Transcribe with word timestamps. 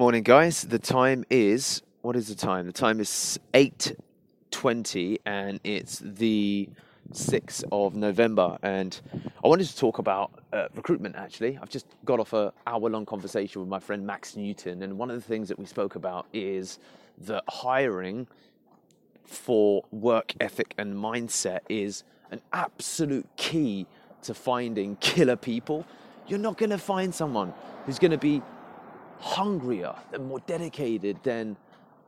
Morning, 0.00 0.22
guys. 0.22 0.62
The 0.62 0.78
time 0.78 1.24
is 1.28 1.82
what 2.02 2.14
is 2.14 2.28
the 2.28 2.36
time? 2.36 2.66
The 2.66 2.72
time 2.72 3.00
is 3.00 3.40
eight 3.52 3.96
twenty, 4.52 5.18
and 5.26 5.58
it's 5.64 5.98
the 5.98 6.68
sixth 7.12 7.64
of 7.72 7.96
November. 7.96 8.58
And 8.62 9.00
I 9.42 9.48
wanted 9.48 9.66
to 9.66 9.76
talk 9.76 9.98
about 9.98 10.40
uh, 10.52 10.68
recruitment. 10.76 11.16
Actually, 11.16 11.58
I've 11.60 11.68
just 11.68 11.86
got 12.04 12.20
off 12.20 12.32
a 12.32 12.52
hour-long 12.68 13.06
conversation 13.06 13.60
with 13.60 13.68
my 13.68 13.80
friend 13.80 14.06
Max 14.06 14.36
Newton, 14.36 14.84
and 14.84 14.96
one 14.96 15.10
of 15.10 15.16
the 15.16 15.28
things 15.28 15.48
that 15.48 15.58
we 15.58 15.66
spoke 15.66 15.96
about 15.96 16.28
is 16.32 16.78
that 17.22 17.42
hiring 17.48 18.28
for 19.24 19.82
work 19.90 20.32
ethic 20.40 20.74
and 20.78 20.94
mindset 20.94 21.62
is 21.68 22.04
an 22.30 22.40
absolute 22.52 23.26
key 23.34 23.84
to 24.22 24.32
finding 24.32 24.94
killer 25.00 25.34
people. 25.34 25.84
You're 26.28 26.38
not 26.38 26.56
going 26.56 26.70
to 26.70 26.78
find 26.78 27.12
someone 27.12 27.52
who's 27.84 27.98
going 27.98 28.12
to 28.12 28.16
be 28.16 28.42
hungrier 29.20 29.94
and 30.12 30.26
more 30.26 30.40
dedicated 30.40 31.18
than 31.22 31.56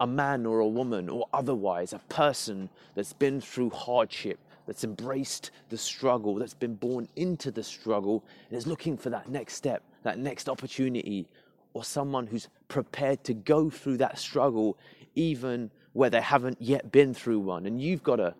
a 0.00 0.06
man 0.06 0.44
or 0.44 0.60
a 0.60 0.66
woman 0.66 1.08
or 1.08 1.26
otherwise 1.32 1.92
a 1.92 1.98
person 2.08 2.68
that's 2.94 3.12
been 3.12 3.40
through 3.40 3.70
hardship, 3.70 4.38
that's 4.66 4.84
embraced 4.84 5.50
the 5.68 5.78
struggle, 5.78 6.34
that's 6.34 6.54
been 6.54 6.74
born 6.74 7.08
into 7.16 7.50
the 7.50 7.62
struggle, 7.62 8.24
and 8.48 8.58
is 8.58 8.66
looking 8.66 8.96
for 8.96 9.10
that 9.10 9.28
next 9.28 9.54
step, 9.54 9.82
that 10.02 10.18
next 10.18 10.48
opportunity, 10.48 11.26
or 11.72 11.84
someone 11.84 12.26
who's 12.26 12.48
prepared 12.68 13.22
to 13.24 13.34
go 13.34 13.70
through 13.70 13.96
that 13.96 14.18
struggle 14.18 14.76
even 15.14 15.70
where 15.92 16.10
they 16.10 16.20
haven't 16.20 16.60
yet 16.60 16.92
been 16.92 17.14
through 17.14 17.38
one. 17.38 17.66
And 17.66 17.80
you've 17.80 18.02
got 18.02 18.16
to 18.16 18.34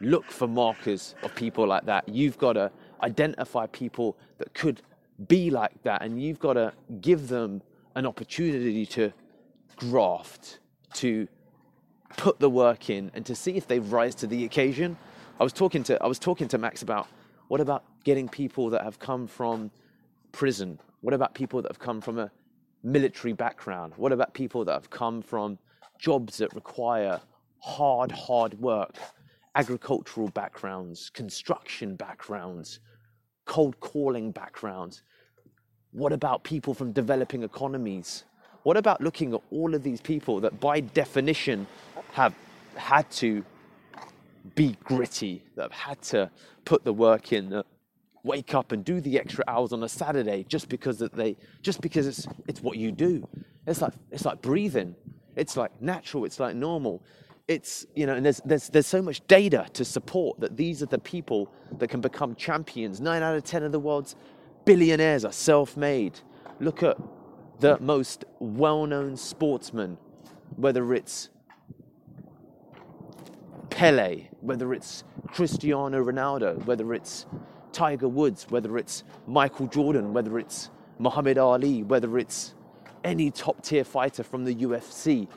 look 0.00 0.30
for 0.30 0.46
markers 0.46 1.14
of 1.22 1.34
people 1.34 1.66
like 1.66 1.86
that. 1.86 2.08
You've 2.08 2.38
got 2.38 2.52
to 2.52 2.70
identify 3.02 3.66
people 3.66 4.16
that 4.38 4.52
could 4.54 4.82
be 5.26 5.50
like 5.50 5.82
that, 5.82 6.02
and 6.02 6.22
you've 6.22 6.38
got 6.38 6.54
to 6.54 6.72
give 7.00 7.28
them 7.28 7.62
an 7.96 8.06
opportunity 8.06 8.86
to 8.86 9.12
graft, 9.76 10.60
to 10.92 11.26
put 12.16 12.38
the 12.38 12.48
work 12.48 12.88
in, 12.90 13.10
and 13.14 13.26
to 13.26 13.34
see 13.34 13.56
if 13.56 13.66
they 13.66 13.80
rise 13.80 14.14
to 14.14 14.26
the 14.26 14.44
occasion. 14.44 14.96
I 15.40 15.42
was 15.42 15.52
talking 15.52 15.82
to 15.84 16.00
I 16.02 16.06
was 16.06 16.18
talking 16.18 16.46
to 16.48 16.58
Max 16.58 16.82
about 16.82 17.08
what 17.48 17.60
about 17.60 17.84
getting 18.04 18.28
people 18.28 18.70
that 18.70 18.82
have 18.82 18.98
come 18.98 19.26
from 19.26 19.70
prison? 20.32 20.78
What 21.00 21.14
about 21.14 21.34
people 21.34 21.62
that 21.62 21.70
have 21.70 21.78
come 21.78 22.00
from 22.00 22.18
a 22.18 22.30
military 22.82 23.32
background? 23.32 23.94
What 23.96 24.12
about 24.12 24.34
people 24.34 24.64
that 24.66 24.72
have 24.72 24.90
come 24.90 25.22
from 25.22 25.58
jobs 25.98 26.36
that 26.38 26.54
require 26.54 27.20
hard, 27.60 28.12
hard 28.12 28.54
work, 28.60 28.94
agricultural 29.54 30.28
backgrounds, 30.28 31.08
construction 31.10 31.96
backgrounds, 31.96 32.80
cold 33.46 33.80
calling 33.80 34.32
backgrounds? 34.32 35.02
What 35.96 36.12
about 36.12 36.44
people 36.44 36.74
from 36.74 36.92
developing 36.92 37.42
economies? 37.42 38.24
What 38.64 38.76
about 38.76 39.00
looking 39.00 39.32
at 39.32 39.40
all 39.50 39.74
of 39.74 39.82
these 39.82 40.02
people 40.02 40.40
that, 40.40 40.60
by 40.60 40.80
definition, 40.80 41.66
have 42.12 42.34
had 42.74 43.10
to 43.12 43.42
be 44.54 44.76
gritty, 44.84 45.42
that 45.54 45.62
have 45.62 45.72
had 45.72 46.02
to 46.02 46.30
put 46.66 46.84
the 46.84 46.92
work 46.92 47.32
in, 47.32 47.48
that 47.48 47.64
wake 48.24 48.54
up 48.54 48.72
and 48.72 48.84
do 48.84 49.00
the 49.00 49.18
extra 49.18 49.42
hours 49.48 49.72
on 49.72 49.82
a 49.84 49.88
Saturday 49.88 50.44
just 50.46 50.68
because 50.68 50.98
that 50.98 51.14
they, 51.14 51.34
just 51.62 51.80
because 51.80 52.06
it's 52.06 52.26
it's 52.46 52.60
what 52.60 52.76
you 52.76 52.92
do. 52.92 53.26
It's 53.66 53.80
like 53.80 53.94
it's 54.10 54.26
like 54.26 54.42
breathing. 54.42 54.94
It's 55.34 55.56
like 55.56 55.80
natural. 55.80 56.26
It's 56.26 56.38
like 56.38 56.54
normal. 56.54 57.02
It's 57.48 57.86
you 57.94 58.04
know, 58.04 58.16
and 58.16 58.26
there's 58.26 58.42
there's 58.44 58.68
there's 58.68 58.86
so 58.86 59.00
much 59.00 59.26
data 59.28 59.66
to 59.72 59.84
support 59.84 60.40
that 60.40 60.58
these 60.58 60.82
are 60.82 60.86
the 60.86 60.98
people 60.98 61.50
that 61.78 61.88
can 61.88 62.02
become 62.02 62.34
champions. 62.34 63.00
Nine 63.00 63.22
out 63.22 63.34
of 63.34 63.44
ten 63.44 63.62
of 63.62 63.72
the 63.72 63.80
world's 63.80 64.14
billionaires 64.66 65.24
are 65.24 65.32
self-made. 65.32 66.20
Look 66.60 66.82
at 66.82 66.98
the 67.60 67.78
most 67.80 68.26
well-known 68.38 69.16
sportsmen, 69.16 69.96
whether 70.56 70.92
it's 70.92 71.30
Pele, 73.70 74.28
whether 74.40 74.74
it's 74.74 75.04
Cristiano 75.28 76.04
Ronaldo, 76.04 76.62
whether 76.66 76.92
it's 76.92 77.24
Tiger 77.72 78.08
Woods, 78.08 78.46
whether 78.50 78.76
it's 78.76 79.04
Michael 79.26 79.66
Jordan, 79.66 80.12
whether 80.12 80.38
it's 80.38 80.70
Muhammad 80.98 81.38
Ali, 81.38 81.82
whether 81.82 82.18
it's 82.18 82.54
any 83.04 83.30
top 83.30 83.62
tier 83.62 83.84
fighter 83.84 84.22
from 84.22 84.44
the 84.44 84.54
UFC, 84.54 85.28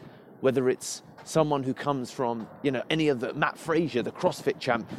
whether 0.41 0.69
it's 0.69 1.03
someone 1.23 1.63
who 1.63 1.73
comes 1.73 2.11
from, 2.11 2.47
you 2.63 2.71
know, 2.71 2.81
any 2.89 3.09
of 3.09 3.19
the 3.19 3.33
Mat 3.33 3.57
Fraser, 3.57 4.01
the 4.01 4.11
CrossFit 4.11 4.59
champ, 4.59 4.89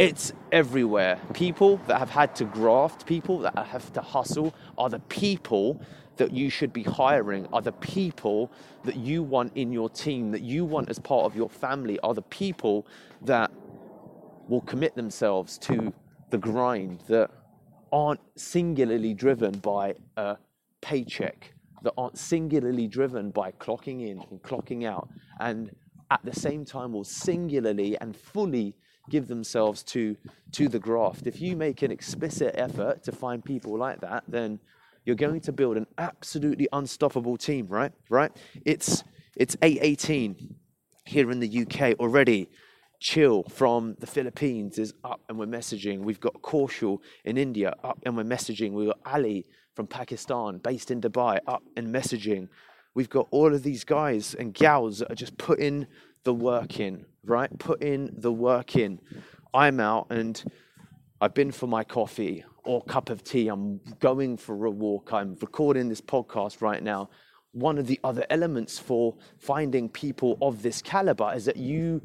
it's 0.00 0.32
everywhere. 0.50 1.20
People 1.34 1.76
that 1.86 1.98
have 1.98 2.08
had 2.08 2.34
to 2.36 2.46
graft, 2.46 3.04
people 3.04 3.38
that 3.40 3.54
have 3.66 3.92
to 3.92 4.00
hustle 4.00 4.54
are 4.78 4.88
the 4.88 4.98
people 4.98 5.78
that 6.16 6.32
you 6.32 6.48
should 6.48 6.72
be 6.72 6.82
hiring, 6.82 7.46
are 7.52 7.60
the 7.60 7.72
people 7.72 8.50
that 8.84 8.96
you 8.96 9.22
want 9.22 9.54
in 9.56 9.70
your 9.70 9.90
team, 9.90 10.30
that 10.30 10.40
you 10.40 10.64
want 10.64 10.88
as 10.88 10.98
part 10.98 11.26
of 11.26 11.36
your 11.36 11.50
family, 11.50 12.00
are 12.00 12.14
the 12.14 12.22
people 12.22 12.86
that 13.20 13.50
will 14.48 14.62
commit 14.62 14.94
themselves 14.94 15.58
to 15.58 15.92
the 16.30 16.38
grind, 16.38 17.02
that 17.06 17.30
aren't 17.92 18.20
singularly 18.36 19.12
driven 19.12 19.52
by 19.58 19.94
a 20.16 20.38
paycheck, 20.80 21.52
that 21.82 21.92
aren't 21.98 22.16
singularly 22.16 22.86
driven 22.86 23.30
by 23.30 23.52
clocking 23.52 24.08
in 24.08 24.24
and 24.30 24.42
clocking 24.42 24.86
out, 24.86 25.10
and 25.40 25.70
at 26.10 26.24
the 26.24 26.34
same 26.34 26.64
time 26.64 26.90
will 26.94 27.04
singularly 27.04 27.98
and 28.00 28.16
fully 28.16 28.74
give 29.10 29.28
themselves 29.28 29.82
to 29.82 30.16
to 30.52 30.68
the 30.68 30.78
graft. 30.78 31.26
If 31.26 31.40
you 31.40 31.56
make 31.56 31.82
an 31.82 31.90
explicit 31.90 32.54
effort 32.56 33.02
to 33.04 33.12
find 33.12 33.44
people 33.44 33.76
like 33.76 34.00
that, 34.00 34.24
then 34.28 34.60
you're 35.04 35.16
going 35.16 35.40
to 35.42 35.52
build 35.52 35.76
an 35.76 35.86
absolutely 35.98 36.68
unstoppable 36.72 37.36
team, 37.36 37.66
right? 37.68 37.92
Right? 38.08 38.32
It's 38.64 39.04
it's 39.36 39.56
818 39.62 40.54
here 41.04 41.30
in 41.30 41.40
the 41.40 41.62
UK 41.62 41.98
already. 41.98 42.48
Chill 43.00 43.44
from 43.44 43.96
the 43.98 44.06
Philippines 44.06 44.78
is 44.78 44.92
up 45.04 45.22
and 45.28 45.38
we're 45.38 45.46
messaging. 45.46 46.00
We've 46.00 46.20
got 46.20 46.34
Kaushal 46.42 46.98
in 47.24 47.38
India 47.38 47.74
up 47.82 47.98
and 48.04 48.14
we're 48.14 48.24
messaging. 48.24 48.72
We've 48.72 48.88
got 48.88 49.00
Ali 49.06 49.46
from 49.74 49.86
Pakistan 49.86 50.58
based 50.58 50.90
in 50.90 51.00
Dubai 51.00 51.38
up 51.46 51.62
and 51.78 51.88
messaging. 51.88 52.48
We've 52.94 53.08
got 53.08 53.26
all 53.30 53.54
of 53.54 53.62
these 53.62 53.84
guys 53.84 54.34
and 54.34 54.52
gals 54.52 54.98
that 54.98 55.10
are 55.10 55.14
just 55.14 55.38
putting 55.38 55.86
the 56.24 56.34
work 56.34 56.80
in, 56.80 57.06
right? 57.24 57.56
Put 57.58 57.82
in 57.82 58.10
the 58.16 58.32
work 58.32 58.76
in. 58.76 59.00
I'm 59.54 59.80
out 59.80 60.06
and 60.10 60.42
I've 61.20 61.34
been 61.34 61.50
for 61.50 61.66
my 61.66 61.84
coffee 61.84 62.44
or 62.64 62.82
cup 62.82 63.10
of 63.10 63.24
tea. 63.24 63.48
I'm 63.48 63.80
going 63.98 64.36
for 64.36 64.66
a 64.66 64.70
walk. 64.70 65.12
I'm 65.12 65.36
recording 65.40 65.88
this 65.88 66.00
podcast 66.00 66.60
right 66.60 66.82
now. 66.82 67.10
One 67.52 67.78
of 67.78 67.86
the 67.86 67.98
other 68.04 68.24
elements 68.30 68.78
for 68.78 69.16
finding 69.38 69.88
people 69.88 70.38
of 70.40 70.62
this 70.62 70.80
caliber 70.82 71.32
is 71.34 71.46
that 71.46 71.56
you 71.56 72.00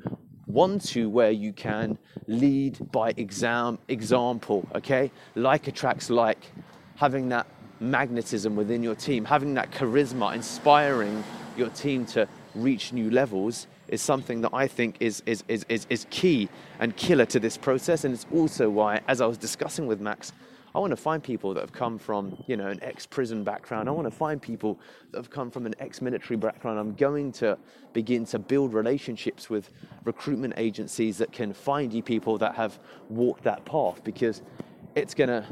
want 0.47 0.86
to, 0.86 1.09
where 1.09 1.32
you 1.32 1.53
can, 1.53 1.97
lead 2.28 2.92
by 2.92 3.14
exam 3.18 3.78
example. 3.88 4.68
Okay, 4.76 5.12
like 5.36 5.68
attracts 5.68 6.09
like. 6.09 6.52
Having 6.96 7.30
that 7.30 7.46
magnetism 7.82 8.56
within 8.56 8.82
your 8.82 8.96
team, 8.96 9.26
having 9.26 9.53
that 9.56 9.70
charisma, 9.72 10.34
inspiring 10.34 11.24
your 11.58 11.70
team 11.70 12.06
to 12.06 12.28
reach 12.56 12.94
new 12.94 13.12
levels 13.12 13.68
is 13.88 14.01
something 14.01 14.41
that 14.41 14.53
I 14.53 14.68
think 14.68 14.97
is, 15.00 15.22
is, 15.25 15.44
is, 15.47 15.66
is, 15.69 15.88
is 15.90 16.06
key 16.09 16.50
and 16.79 16.96
killer 16.96 17.25
to 17.28 17.40
this 17.40 17.57
process. 17.57 18.03
And 18.03 18.13
it's 18.13 18.25
also 18.34 18.69
why, 18.69 19.01
as 19.07 19.22
I 19.22 19.25
was 19.25 19.38
discussing 19.38 19.88
with 19.88 20.01
Max, 20.01 20.34
I 20.75 20.79
want 20.79 20.91
to 20.91 20.97
find 20.97 21.23
people 21.23 21.53
that 21.53 21.62
have 21.62 21.72
come 21.72 21.97
from, 21.97 22.44
you 22.47 22.57
know, 22.57 22.68
an 22.68 22.84
ex-prison 22.84 23.46
background. 23.46 23.88
I 23.88 23.94
want 23.94 24.07
to 24.07 24.12
find 24.12 24.41
people 24.41 24.78
that 25.12 25.18
have 25.18 25.29
come 25.29 25.50
from 25.50 25.66
an 25.66 25.73
ex-military 25.79 26.35
background. 26.35 26.78
I'm 26.78 26.96
going 26.96 27.31
to 27.34 27.57
begin 27.94 28.25
to 28.25 28.40
build 28.40 28.73
relationships 28.73 29.50
with 29.50 29.69
recruitment 30.03 30.56
agencies 30.57 31.17
that 31.19 31.31
can 31.31 31.53
find 31.53 31.94
you 31.94 32.03
people 32.03 32.38
that 32.40 32.56
have 32.56 32.78
walked 33.07 33.46
that 33.46 33.63
path 33.63 34.03
because 34.03 34.41
it's 34.96 35.13
going 35.13 35.29
to 35.29 35.46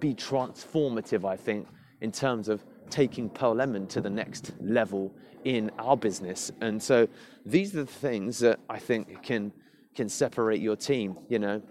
be 0.00 0.14
transformative, 0.14 1.24
I 1.24 1.36
think, 1.36 1.68
in 2.00 2.10
terms 2.10 2.48
of 2.48 2.64
taking 2.90 3.28
Pearl 3.30 3.54
Lemon 3.54 3.86
to 3.88 4.00
the 4.00 4.10
next 4.10 4.52
level 4.60 5.12
in 5.44 5.70
our 5.78 5.96
business. 5.96 6.50
And 6.60 6.82
so 6.82 7.08
these 7.46 7.74
are 7.74 7.84
the 7.84 7.92
things 7.92 8.38
that 8.40 8.60
I 8.68 8.78
think 8.78 9.22
can 9.22 9.52
can 9.94 10.08
separate 10.08 10.60
your 10.60 10.76
team, 10.76 11.18
you 11.28 11.38
know. 11.38 11.62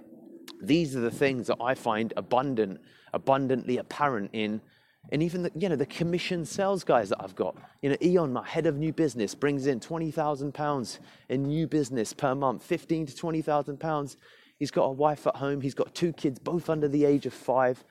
These 0.62 0.96
are 0.96 1.00
the 1.00 1.12
things 1.12 1.48
that 1.48 1.58
I 1.62 1.74
find 1.74 2.12
abundant, 2.18 2.82
abundantly 3.14 3.78
apparent 3.78 4.32
in 4.34 4.62
and 5.12 5.24
even 5.24 5.44
the, 5.44 5.52
you 5.56 5.70
know 5.70 5.76
the 5.76 5.86
commission 5.86 6.46
sales 6.46 6.84
guys 6.84 7.10
that 7.10 7.22
I've 7.22 7.36
got. 7.36 7.56
You 7.82 7.90
know, 7.92 7.98
Eon, 8.02 8.34
my 8.34 8.46
head 8.48 8.66
of 8.66 8.78
new 8.78 8.94
business, 8.94 9.34
brings 9.34 9.66
in 9.66 9.80
twenty 9.80 10.12
thousand 10.12 10.54
pounds 10.54 11.00
in 11.30 11.44
new 11.44 11.68
business 11.68 12.14
per 12.14 12.36
month, 12.36 12.64
fifteen 12.64 13.06
to 13.06 13.16
twenty 13.16 13.42
thousand 13.42 13.80
pounds. 13.80 14.18
He's 14.58 14.72
got 14.72 14.84
a 14.84 14.92
wife 14.92 15.26
at 15.26 15.38
home. 15.38 15.62
He's 15.62 15.74
got 15.74 15.96
two 15.96 16.12
kids, 16.14 16.38
both 16.38 16.70
under 16.70 16.88
the 16.88 17.06
age 17.06 17.26
of 17.26 17.34
five. 17.34 17.84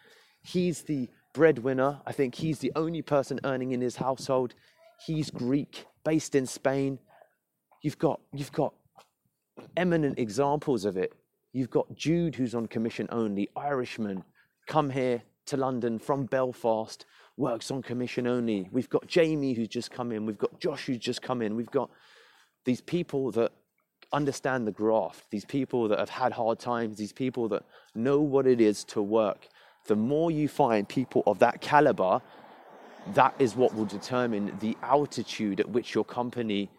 He's 0.42 0.82
the 0.82 1.08
breadwinner. 1.38 2.00
I 2.04 2.10
think 2.10 2.34
he's 2.34 2.58
the 2.58 2.72
only 2.74 3.00
person 3.00 3.38
earning 3.44 3.70
in 3.70 3.80
his 3.80 3.94
household. 3.94 4.54
He's 5.06 5.30
Greek, 5.30 5.86
based 6.04 6.34
in 6.34 6.46
Spain. 6.46 6.98
You've 7.80 7.96
got, 7.96 8.20
you've 8.32 8.50
got 8.50 8.74
eminent 9.76 10.18
examples 10.18 10.84
of 10.84 10.96
it. 10.96 11.12
You've 11.52 11.70
got 11.70 11.94
Jude, 11.94 12.34
who's 12.34 12.56
on 12.56 12.66
commission 12.66 13.06
only, 13.12 13.48
Irishman, 13.54 14.24
come 14.66 14.90
here 14.90 15.22
to 15.46 15.56
London 15.56 16.00
from 16.00 16.26
Belfast, 16.26 17.06
works 17.36 17.70
on 17.70 17.82
commission 17.82 18.26
only. 18.26 18.68
We've 18.72 18.90
got 18.90 19.06
Jamie 19.06 19.52
who's 19.52 19.68
just 19.68 19.92
come 19.92 20.10
in. 20.10 20.26
We've 20.26 20.36
got 20.36 20.58
Josh 20.58 20.86
who's 20.86 20.98
just 20.98 21.22
come 21.22 21.40
in. 21.40 21.54
We've 21.54 21.70
got 21.70 21.88
these 22.64 22.80
people 22.80 23.30
that 23.32 23.52
understand 24.12 24.66
the 24.66 24.72
graft, 24.72 25.30
these 25.30 25.44
people 25.44 25.86
that 25.86 26.00
have 26.00 26.10
had 26.10 26.32
hard 26.32 26.58
times, 26.58 26.98
these 26.98 27.12
people 27.12 27.48
that 27.50 27.62
know 27.94 28.18
what 28.18 28.48
it 28.48 28.60
is 28.60 28.82
to 28.86 29.00
work. 29.00 29.46
The 29.86 29.96
more 29.96 30.30
you 30.30 30.48
find 30.48 30.88
people 30.88 31.22
of 31.26 31.38
that 31.38 31.60
caliber, 31.60 32.20
that 33.14 33.34
is 33.38 33.56
what 33.56 33.74
will 33.74 33.86
determine 33.86 34.56
the 34.60 34.76
altitude 34.82 35.60
at 35.60 35.68
which 35.68 35.94
your 35.94 36.04
company 36.04 36.70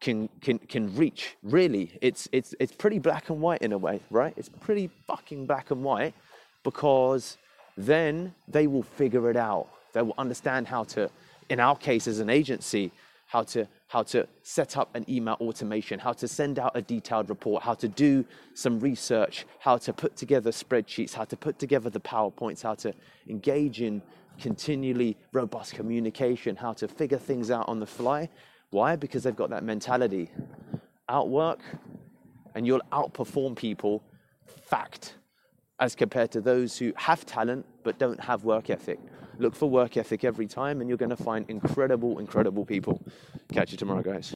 can 0.00 0.28
can 0.40 0.58
can 0.58 0.94
reach. 0.96 1.36
Really, 1.42 1.96
it's 2.02 2.28
it's 2.32 2.54
it's 2.58 2.72
pretty 2.72 2.98
black 2.98 3.30
and 3.30 3.40
white 3.40 3.62
in 3.62 3.72
a 3.72 3.78
way, 3.78 4.00
right? 4.10 4.34
It's 4.36 4.48
pretty 4.48 4.90
fucking 5.06 5.46
black 5.46 5.70
and 5.70 5.82
white 5.82 6.14
because 6.62 7.38
then 7.76 8.34
they 8.48 8.66
will 8.66 8.82
figure 8.82 9.30
it 9.30 9.36
out. 9.36 9.68
They 9.92 10.02
will 10.02 10.14
understand 10.18 10.66
how 10.66 10.84
to, 10.84 11.10
in 11.48 11.60
our 11.60 11.76
case 11.76 12.06
as 12.06 12.18
an 12.18 12.30
agency, 12.30 12.92
how 13.34 13.42
to 13.42 13.66
how 13.88 14.04
to 14.04 14.28
set 14.44 14.76
up 14.76 14.94
an 14.94 15.04
email 15.08 15.36
automation, 15.40 15.98
how 15.98 16.12
to 16.12 16.28
send 16.28 16.56
out 16.56 16.70
a 16.76 16.82
detailed 16.82 17.28
report, 17.28 17.64
how 17.64 17.74
to 17.74 17.88
do 17.88 18.24
some 18.54 18.78
research, 18.78 19.44
how 19.58 19.76
to 19.76 19.92
put 19.92 20.14
together 20.14 20.52
spreadsheets, 20.52 21.12
how 21.14 21.24
to 21.24 21.36
put 21.36 21.58
together 21.58 21.90
the 21.90 21.98
PowerPoints, 21.98 22.62
how 22.62 22.76
to 22.76 22.94
engage 23.28 23.82
in 23.82 24.00
continually 24.40 25.16
robust 25.32 25.74
communication, 25.74 26.54
how 26.54 26.72
to 26.74 26.86
figure 26.86 27.18
things 27.18 27.50
out 27.50 27.68
on 27.68 27.80
the 27.80 27.86
fly. 27.86 28.28
Why? 28.70 28.94
Because 28.94 29.24
they've 29.24 29.34
got 29.34 29.50
that 29.50 29.64
mentality. 29.64 30.30
Outwork 31.08 31.58
and 32.54 32.64
you'll 32.64 32.86
outperform 32.92 33.56
people. 33.56 34.04
Fact 34.46 35.14
as 35.80 35.96
compared 35.96 36.30
to 36.30 36.40
those 36.40 36.78
who 36.78 36.92
have 36.94 37.26
talent 37.26 37.66
but 37.82 37.98
don't 37.98 38.20
have 38.20 38.44
work 38.44 38.70
ethic. 38.70 39.00
Look 39.38 39.54
for 39.54 39.68
work 39.68 39.96
ethic 39.96 40.24
every 40.24 40.46
time, 40.46 40.80
and 40.80 40.88
you're 40.88 40.98
going 40.98 41.10
to 41.10 41.16
find 41.16 41.48
incredible, 41.50 42.18
incredible 42.18 42.64
people. 42.64 43.02
Catch 43.52 43.72
you 43.72 43.78
tomorrow, 43.78 44.02
guys. 44.02 44.32